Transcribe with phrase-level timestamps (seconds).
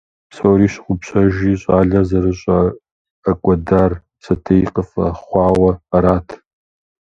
[0.29, 3.91] Псори щыгъупщэжри, щӏалэр зэрыӏэщӏэкӏуэдар
[4.23, 6.27] сэтей къыфӏэхъуауэ арат.